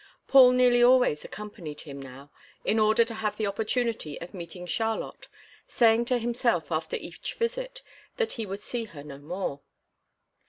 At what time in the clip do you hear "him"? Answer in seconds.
1.81-2.01